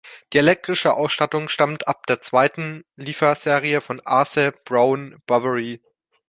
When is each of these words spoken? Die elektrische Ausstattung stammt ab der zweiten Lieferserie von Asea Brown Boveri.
Die 0.33 0.39
elektrische 0.39 0.95
Ausstattung 0.95 1.47
stammt 1.47 1.87
ab 1.87 2.07
der 2.07 2.19
zweiten 2.21 2.83
Lieferserie 2.95 3.81
von 3.81 4.01
Asea 4.03 4.51
Brown 4.65 5.19
Boveri. 5.27 5.79